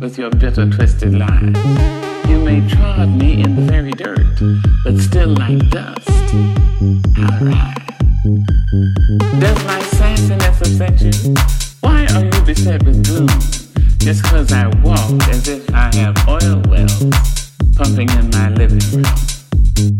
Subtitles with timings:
[0.00, 1.56] with your bitter, twisted lies.
[2.28, 4.26] You may trod me in the very dirt,
[4.84, 7.86] but still like dust, I rise.
[9.40, 11.34] Does my sassiness upset you?
[11.80, 13.28] Why are you beset with gloom?
[13.98, 19.04] Just cause I walk as if I have oil wells pumping in my living room.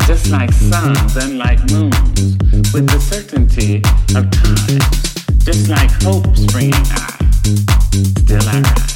[0.07, 2.37] Just like suns and like moons,
[2.73, 3.83] with the certainty
[4.17, 4.81] of time.
[5.39, 7.19] Just like hope springing high,
[8.19, 8.96] still I rise.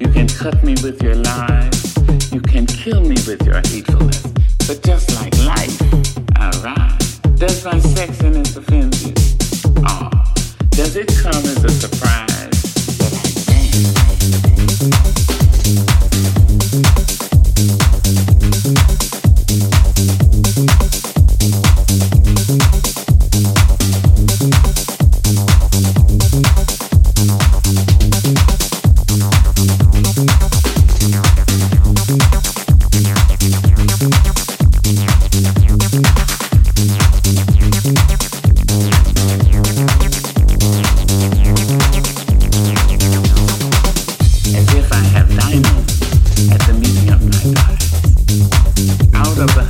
[0.00, 1.96] You can cut me with your lies.
[2.32, 4.22] You can kill me with your hatefulness.
[4.66, 5.82] But just like life,
[6.36, 7.18] I rise.
[7.38, 9.14] Does my sexiness offend you?
[9.84, 10.34] Ah, oh,
[10.70, 12.27] does it come as a surprise?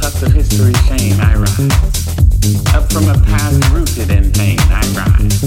[0.04, 2.74] of shame I rise.
[2.74, 5.42] Up from a past rooted in pain I rise.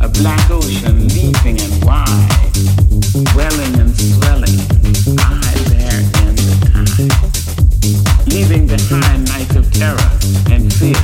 [0.00, 2.50] A black ocean leaping and wide,
[3.78, 4.58] and swelling,
[5.18, 6.36] I bear in.
[8.26, 10.10] Leaving behind nights of terror
[10.50, 10.96] and fear,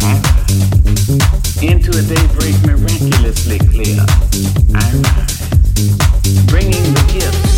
[0.00, 1.62] I rise.
[1.62, 4.04] Into a daybreak miraculously clear,
[4.74, 6.46] I rise.
[6.46, 7.49] Bringing the gift.